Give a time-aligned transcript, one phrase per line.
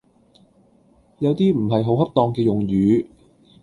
[1.19, 3.05] 有啲唔係好恰當嘅用語